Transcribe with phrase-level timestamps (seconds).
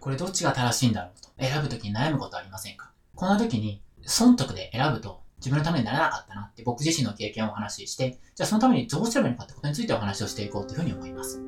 [0.00, 2.90] これどっちが正しいんだろうと選ぶときに悩むことありませんか？
[3.14, 11.38] この時に損得で選ぶと自分のためにならなかったなって僕自身の経験をお話しして、じゃあそのためにどうすればいいのかってことについてお話をしていこうというふうに思います。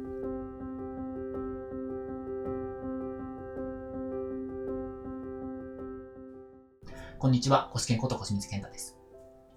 [7.18, 8.98] こんにちは、コシケンことコシミツケンタです。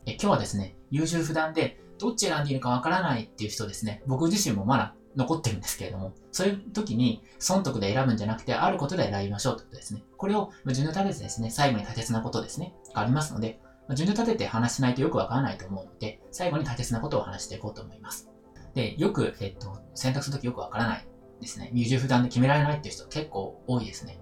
[0.05, 10.03] え今日はですね、優柔不断でどっち選んでいるかわからないっていう人ですね、僕自身もまだ残ってるんですけれども、そういう時に損得で選ぶんじゃなくて、あることで選びましょうということですね。
[10.17, 13.59] これを順序立ててですね、最後に大切なことですね、がありますので、
[13.95, 18.29] 順序立てて話しないとよくわからないと思うので、最後に大切なことを話していこうと思います。
[18.75, 21.07] で、よく、えっと、選択するときよくわからない
[21.41, 21.71] ですね。
[21.73, 24.19] 優柔不断で決められないっていう人結構多いですね。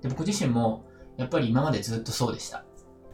[0.00, 0.84] で、僕自身も、
[1.16, 2.64] やっぱり今までずっとそうでした。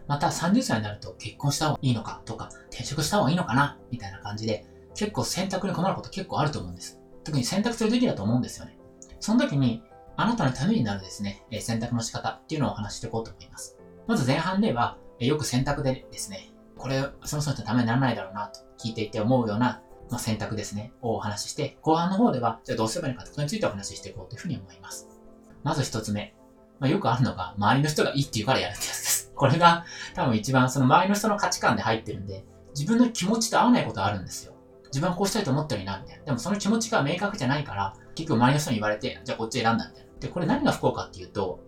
[0.06, 6.99] また30歳になると結婚した方がいいのかとか、転職した方がいいのかなみたいな感じで、結構選択に困ること結構あると思うんです。
[7.30, 8.76] 特に選択する時だと思うんですよね。
[9.20, 9.84] その時に、
[10.16, 13.78] あなたのためになるですね、選択の仕方っていうのをお話ししていこうと思います。
[14.08, 25.08] まず前半では、よく選択でですね、これ、その人のためにならないだろうなと聞いていて思うような、ま、選択ですね、をお話しして、後半の方では、じゃあどうすればいいのかことについてお話ししていこうというふうに思います。
[25.62, 26.34] まず一つ目。
[26.80, 29.32] まあ、よくあるのが、周りの人がいいって言うからやるってやつです。
[29.36, 29.84] これが
[30.14, 32.44] 多分一番その周りの人の価値観で入ってるんで、
[32.74, 34.54] 自分の気持ちと合わないことあるんですよ。
[34.90, 36.24] 自分はこうしたいと思ってるな、みたいな。
[36.24, 40.10] でもその気持ちが明確じゃないから、結局周りの人に言われて、じゃあこっち選んだ、みたいな。
[40.20, 41.60] で、これ何が不幸かっていうと、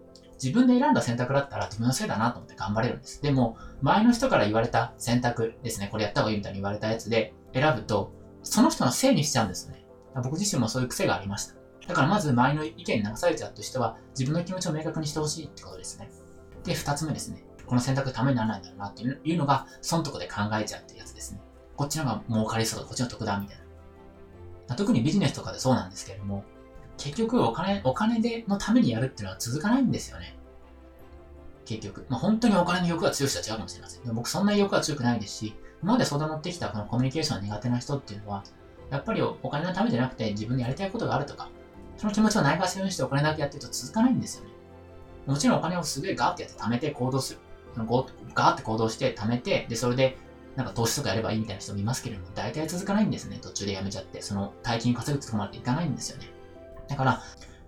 [0.43, 3.23] 自分で選んだ選択だったら自分のせいだなと思って頑張れるんです。
[3.23, 9.85] でも、周りの人から言われた選択ですね、これやった方がいいみたいに言われたやつで選ぶと、その人のせいにしちゃうんですね。
[10.17, 11.55] 僕自身もそういう癖がありました。
[11.87, 16.11] だからまず周りの意見に流されちゃうとしては、自分の気持ちを明確にしてほしいってことですね。
[16.65, 17.45] で、二つ目ですね。
[17.67, 21.41] この選択ためにならないんだろうなっていうのが、損得で考えちゃうってやつですね。
[21.77, 23.57] こっちのが儲かりそうだ、こっちの得だ、みたい
[24.69, 24.77] な。
[24.77, 26.45] 特にビジネスとかでそうなんですけれども、
[26.97, 30.37] 結局お金、お金でのためにやるっていうのは続かないんですよね。
[31.65, 32.07] 結局。
[32.09, 34.05] まあ、本当にお金の欲が強い人は違うかもしれません。
[34.05, 38.45] で僕そんな欲は強くないですし、今まで相談乗ってきたこのコミュニケーションが苦手な人っていうのは、
[38.91, 41.49] やっぱりお金のためじゃなくて自分でやりたいことがあるとか、
[41.97, 44.51] その気持ちをないがしろにしてお金だけやってると続かないんですよね。
[45.27, 47.41] もちろんお金をすげえガーってやって貯めて行動する。
[47.77, 50.19] ガーって行動して貯めて、で、それで
[50.57, 53.39] なんか投資とかやればいいみたいな人もいますけれども、大体続かないんですね。
[53.41, 54.21] 途中でやめちゃって。
[54.21, 56.29] その大金稼ぐつまでいかないんですよね。
[56.89, 57.23] だから、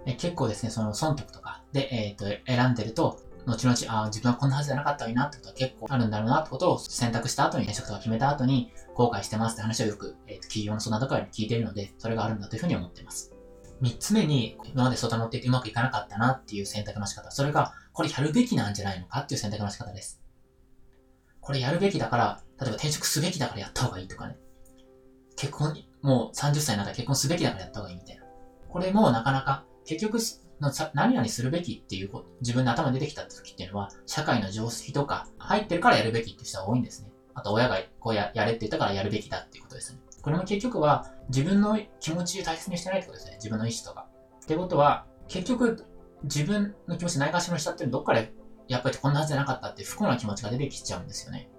[0.06, 13.32] え結構ですね、その損得とかで、えっ、ー、と、選んでると、後々、ああ、自分はこんなはずじゃなかったのになってことは結構あるんだろうなってことを選択した後に、転職とか決めた後に後悔してますって話をよく、えー、と企業の相談とかに聞いているので、それがあるんだというふうに思っています。
[13.80, 17.30] 三つ目に、今まで相談乗っていてうまくいかなかったなっていう選択の仕方。
[17.30, 20.20] それが、これやるべきなんじゃないのかっていう選択の仕方です。
[21.40, 24.36] これやるべきだから、例えば転職すべきだからやった方がいいとかね。
[25.36, 28.24] 結婚、もう30歳なったら結婚すべきだからやった方がいいみたいな。
[28.68, 30.18] これもなかなか、結局、
[30.94, 32.10] 何々するべきっていう、
[32.40, 37.10] 自分の頭に出てきた時っていうのは、社会の常識とか、入ってるからやるべきっていう人が多いんですね。
[37.34, 39.98] あと、親がこうややれって言ったからやるべきだっていうことですね。
[40.22, 43.36] これも結局は、自分の気持ちを大切にしてないってことですね。
[43.36, 44.06] 自分の意思とか。
[44.42, 45.84] ってことは、結局、
[46.22, 48.32] 自分の気持ちないがしろにしたっていうのどっかで、
[48.68, 51.50] やっぱりこんなはずじゃなかったって不幸な気持ちが出てきちゃうんですよね。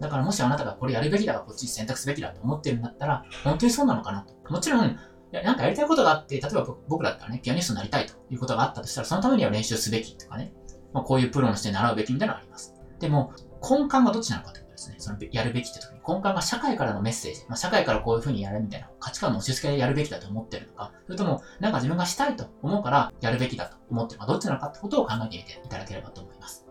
[0.00, 4.52] だからもしあなたがこれやるべきだがこっち選択すべきだと思ってるんだったら、本当にそうなのかなと。
[4.52, 4.98] もちろん、
[5.34, 10.52] や、なんかやりたいことがあって、例えば僕だったらね、ピアニストになりたいということがあったとしたら、そのためには練習すべきとかね、
[10.92, 12.74] まあ、こういうプロの人に習うべきみたいなのがあります。
[13.00, 13.32] でも、
[13.68, 14.96] 根幹がどっちなのかということですね。
[14.98, 26.66] そのやるべきって時に、根幹が社会からのメッセージ、まあ、社会からこういうふうにやるみたいな価値観の押し付けでやるべきだと思ってるのか、それとも、なんか自分がしたいと思うからやるべきだと思ってるのか、どっちなのかってことを考えてみていただければと思います。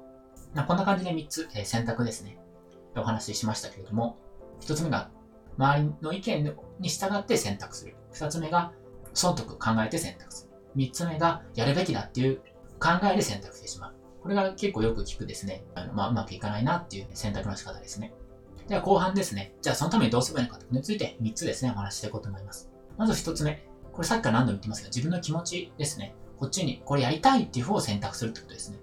[0.53, 2.37] まあ、こんな感じで3つ、えー、選択ですね。
[3.01, 4.17] お話ししましたけれども、
[4.61, 5.09] 1つ目が、
[5.57, 7.95] 周りの意見に従って選択する。
[8.13, 8.73] 2つ目が、
[9.13, 10.51] 損得考えて選択する。
[10.75, 12.41] 三つ目が、やるべきだっていう
[12.79, 13.93] 考えで選択してしまう。
[14.21, 15.63] これが結構よく聞くですね。
[15.75, 18.13] あのまあ、うまくいかないなっていう選択の仕方ですね。
[18.67, 19.53] では後半ですね。
[19.61, 22.71] じゃあそのためにどうすればいいのかということについて3つですね、お話ししていこうと思います。
[22.97, 23.67] まず1つ目。
[23.91, 26.15] これさっきから何度も言ってますけど、自分の気持ちですね。
[26.37, 28.77] こっちにこれやりたいっていう方を選択するってことですね。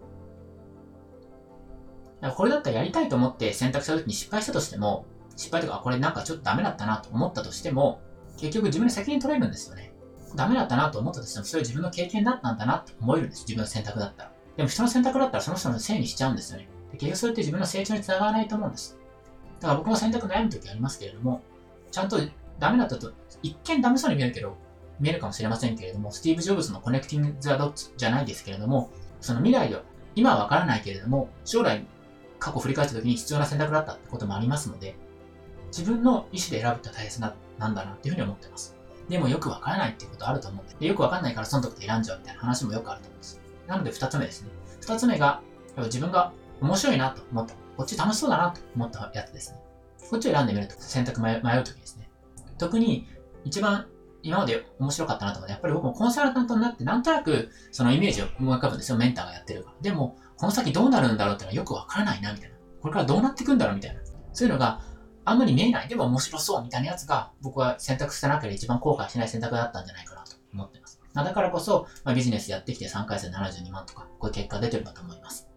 [2.21, 5.07] だからこれだったらやりたいと思って選択した時に失敗したとしても、
[5.37, 8.01] 失敗とか、これなんかちょっとダメだったなと思ったとしても、
[8.39, 9.93] 結局自分で責任取れるんですよね。
[10.37, 13.43] ダメだったなと思ったとしても、それ自分の経験だったんだなって思えるんです。
[13.43, 14.33] 自分の選択だったら。
[14.57, 16.69] でも人の選択だったらその人のせいにしちゃうんですよね。
[16.93, 18.99] で結局それって自分の成長につながらないと思うんです。
[19.61, 21.43] だから僕も選択悩む時ありますけれども、
[21.91, 22.19] ちゃんと
[22.59, 23.13] ダメだったと、
[23.43, 24.57] 一見ダメそうに見えるけど、
[24.99, 28.91] 見えるかもしれませんけれども、スティーブ・ジョブズの connecting the dots じゃないですけれども、
[29.21, 29.81] その未来を、
[30.15, 31.87] 今はわからないけれども、将来、
[32.41, 34.97] 過去振り返った時に必要な選択だったってこともありますので、
[35.69, 38.75] 自分の意思で選ぶって大切な、なんだなっていうふうに思ってます。
[39.09, 43.41] でもよくわからないっていうことあると思うんで、よくわかんないから損得で選んじゃうみたいな話もよくあると思うんです。
[43.69, 44.49] なので二つ目ですね。
[44.81, 45.43] 二つ目が、
[45.77, 47.55] 自分が面白いなと思った。
[47.77, 49.61] こっち楽しそうだなと思ったやつですね。
[50.11, 52.09] こっちを選んでみると選択迷うときですね。
[52.59, 53.07] 特に
[53.45, 53.87] 一番
[54.23, 58.99] 今まで面白かったなと思って、やっぱり僕もコンサルタントになってなんとなくそのイメージを思い浮かぶんですよ。
[58.99, 59.77] メンターがやってるから。
[59.81, 62.57] でも、この先どうなるんだろうってのはよくわからないな、みたいな。
[62.81, 64.01] これからどうなっていくんだろうみたいな。
[64.33, 64.83] そういうのが
[65.25, 65.89] あんまり見えない。
[65.89, 71.01] でも面白そうみたいなやつが僕は選択してなければ一番後悔しない選択だったんじゃないかなと思ってます。
[71.15, 75.50] だからこそ、まあ、ビジネスやってきて3回戦72万とか、こういう結果出てるんだと思います。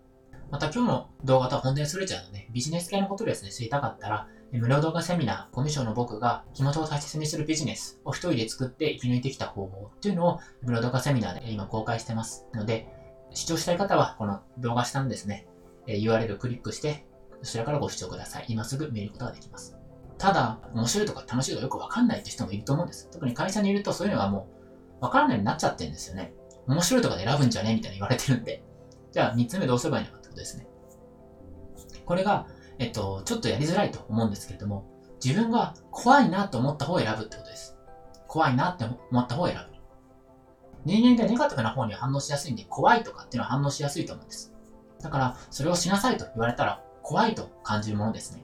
[0.53, 12.88] また今日の動画とは本当にそれちゃうので、ビジネス系のことですね、知りたかったら、無料動画セミナー、コミッションの僕が気持ちを大切にするビジネスを一人で作って生き抜いてきた方法っていうのを無料動画セミナーで今公開してますので、
[13.33, 15.47] 視聴したい方はこの動画下のですね、
[15.88, 17.07] URL をクリックして、
[17.41, 18.45] そちらからご視聴ください。
[18.50, 19.75] 今すぐ見ることができます。
[20.19, 23.09] ただ、面白いとか楽しいとかよくわかんないって人もいると思うんです。
[23.09, 24.50] 特に会社にいるとそういうのがも
[25.01, 26.31] うわからないようになっちゃってるんですよね。
[26.67, 28.63] 面白いとかで選ぶんじゃねみたいに言われてるんで。
[29.11, 30.68] じゃあ3つ目どうすればいいのかことですね。
[32.06, 32.47] これが、
[32.80, 34.85] えっと、ちょっとやりづらいと思うんですけれども、
[35.24, 37.77] 自分が怖いなと思った方を選ぶってことです。
[38.27, 39.74] 怖いなって思った方を選ぶ。
[40.85, 44.53] 人間がネガティブな方に反応しやすいんで、怖いとかっていうのは反応しやすいと思うんです。
[45.01, 48.44] だから、それをしなさいと言われたら、怖いと感じるものですね。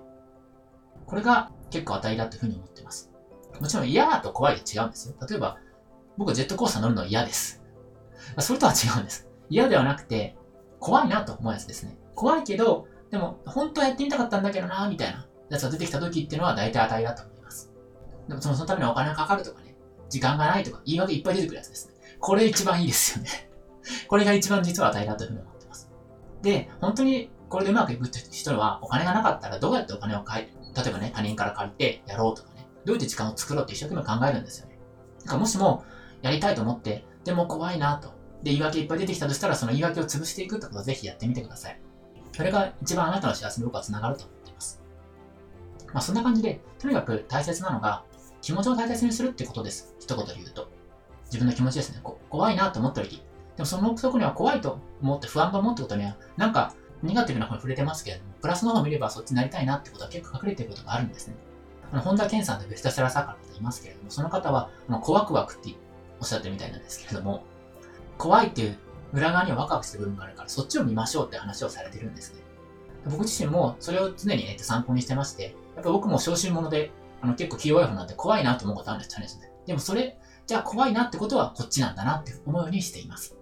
[1.05, 3.11] これが結構当たりだというふうに思っています。
[3.59, 5.15] もちろん嫌だと怖いで違うんですよ。
[5.27, 5.57] 例えば、
[6.17, 7.61] 僕ジェットコースター乗るの嫌です。
[8.37, 9.27] それとは違うんです。
[9.49, 10.37] 嫌ではなくて、
[10.79, 11.97] 怖いなと思うやつですね。
[12.15, 17.71] 怖いけど、でも、本当はやってみたかったんだけどな、みたいなやつが出てきた時っていうのは大体当たりだと思います。
[18.27, 19.75] でもそのそのためにお金がかかるとかね、
[20.09, 21.93] 時間がないとか言い訳いっぱい出てくるやつですね。
[22.19, 23.49] これ一番いいですよね。
[24.07, 25.89] これが一番実は当たりだというふうに思ってます。
[26.41, 34.77] で、本当にこれでうまくいくって人はお金がなかったらどうやってお金を買い、例えばね、他人から借りてやろうとかね、どうやって時間を作ろうって一生懸命考えるんですよね。
[35.21, 35.83] だからもしも
[36.21, 38.13] やりたいと思って、でも怖いなと。
[38.43, 41.79] で、言い訳いっぱい出てきたとしたら、その言い訳を潰していくってことをぜひやってみてください。
[42.33, 44.81] それが一番あなたの幸せに僕は繋がると思っています。
[45.93, 48.03] まあそんな感じで、とにかく大切なのが、
[48.41, 49.93] 気持ちを大切にするってことです。
[49.99, 50.69] 一言で言うと。
[51.25, 52.01] 自分の気持ちですね。
[52.29, 53.17] 怖いなと思った時。
[53.57, 61.35] でもそのそこには怖いと思って不安と思ってことには、なんかネガティブな方に触れてますけれども、プラスの方を見ればそっちになりたいなってことは結構隠れてることがあるんですね。
[61.91, 64.69] あの本田健さんとベストセラー作家の方いますけれども、その方は、
[65.01, 65.75] 怖くワクって
[66.19, 67.43] おっしゃってるみたいなんですけれども、
[68.19, 68.77] 怖いっていう
[69.13, 72.41] 裏側にはワクワクする部分があるから、そっちを見ましょうって話をされてるんですね。
[73.05, 79.49] 僕自身もそれを常に、えっと、参考にしてまして、やっぱ僕も小心者で、あの結構気弱い方なんで怖いなと思うことあるんです、チャレンジで。
[79.67, 83.37] でもそれ、じゃあ怖いなってことはこっちなんだなって思うようにしています。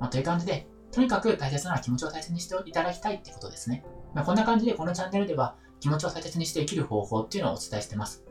[0.00, 3.84] まあ、という感じで、とにかく大切な気持ちを大切にしていただきたいってことですね。
[4.12, 8.24] まあ、こんな感じでこのチャンネルでは気持ちを大切にして生きる方法っていうのをお伝えしてます。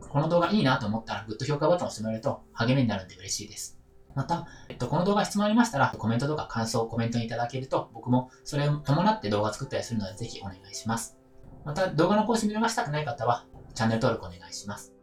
[0.00, 3.79] この動画いいなと思ったらグッド評価ボタンを押してもらえると励みになるんで嬉しいです。
[4.14, 11.16] また、えっと、この動画質問ありましたら、コメントとか感想をコメントにいただけると、僕もそれを伴って動画作ったりするので、ぜひお願いします。
[11.64, 14.99] また、動画の更新見逃したくない方は、チャンネル登録お願いします。